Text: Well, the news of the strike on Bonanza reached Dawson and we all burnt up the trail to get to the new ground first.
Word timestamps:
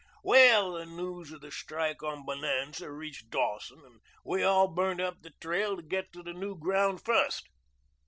Well, 0.23 0.71
the 0.73 0.87
news 0.87 1.31
of 1.31 1.41
the 1.41 1.51
strike 1.51 2.01
on 2.01 2.25
Bonanza 2.25 2.91
reached 2.91 3.29
Dawson 3.29 3.83
and 3.85 4.01
we 4.25 4.41
all 4.41 4.67
burnt 4.67 4.99
up 4.99 5.21
the 5.21 5.29
trail 5.39 5.75
to 5.77 5.83
get 5.83 6.11
to 6.13 6.23
the 6.23 6.33
new 6.33 6.57
ground 6.57 7.05
first. 7.05 7.45